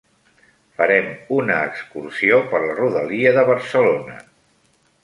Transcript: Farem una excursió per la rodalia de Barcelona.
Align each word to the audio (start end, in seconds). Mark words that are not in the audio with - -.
Farem 0.79 1.09
una 1.35 1.59
excursió 1.73 2.41
per 2.55 2.63
la 2.67 2.81
rodalia 2.81 3.39
de 3.39 3.47
Barcelona. 3.53 4.19